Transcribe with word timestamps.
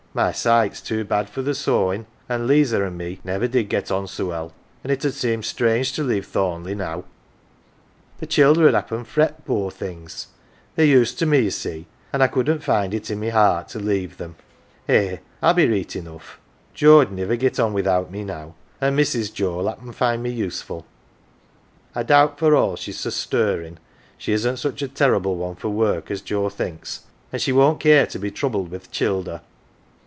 "My 0.21 0.33
sight's 0.33 0.81
too 0.81 1.05
bad 1.05 1.29
for 1.29 1.41
th' 1.41 1.55
sewin', 1.55 2.05
an' 2.27 2.45
'Liza 2.45 2.83
an' 2.85 2.97
me 2.97 3.21
niver 3.23 3.47
did 3.47 3.69
get 3.69 3.89
on 3.89 4.07
so 4.09 4.25
well. 4.25 4.51
An' 4.83 4.91
it 4.91 5.05
'ud 5.05 5.13
seem 5.13 5.41
strange 5.41 5.93
to 5.93 6.03
leave 6.03 6.25
Thorn 6.25 6.65
leigh 6.65 6.75
now. 6.75 7.05
The 8.19 8.25
childer 8.25 8.67
'ud 8.67 8.73
happen 8.73 9.05
fret, 9.05 9.45
poor 9.45 9.71
things* 9.71 10.27
151 10.75 10.75
AUNT 10.75 10.75
JINNY 10.75 10.75
They're 10.75 10.99
used 10.99 11.19
to 11.19 11.25
me, 11.25 11.39
ye 11.43 11.49
see, 11.49 11.87
an 12.11 12.19
1 12.19 12.19
1 12.19 12.29
couldn't 12.33 12.59
find 12.59 12.93
it 12.93 13.09
i' 13.09 13.15
my 13.15 13.29
heart 13.29 13.69
to 13.69 13.79
leave 13.79 14.17
them. 14.17 14.35
Eh, 14.89 15.19
I'll 15.41 15.53
be 15.53 15.65
reet 15.65 15.95
enough. 15.95 16.41
Joe 16.73 16.99
'ud 16.99 17.13
niver 17.13 17.37
get 17.37 17.57
on 17.57 17.71
without 17.71 18.11
me 18.11 18.25
now, 18.25 18.55
an 18.81 18.95
1 18.95 18.97
Mrs. 19.05 19.33
Joe'll 19.33 19.69
happen 19.69 19.93
find 19.93 20.21
me 20.21 20.29
useful. 20.29 20.85
I 21.95 22.03
doubt 22.03 22.37
for 22.37 22.53
all 22.53 22.75
she's 22.75 22.99
so 22.99 23.11
stirrin', 23.11 23.77
she 24.17 24.33
isn't 24.33 24.57
such 24.57 24.81
a 24.81 24.89
terrible 24.89 25.37
one 25.37 25.55
for 25.55 25.69
work 25.69 26.11
as 26.11 26.19
Joe 26.19 26.49
thinks, 26.49 27.03
an 27.31 27.37
1 27.37 27.39
she 27.39 27.53
won't 27.53 27.79
care 27.79 28.05
to 28.07 28.19
be 28.19 28.29
troubled 28.29 28.67
\vi' 28.71 28.79
th' 28.79 28.91
childer." 28.91 29.39